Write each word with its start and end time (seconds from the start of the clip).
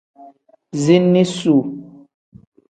Ziini 0.81 1.23
suu. 1.35 1.61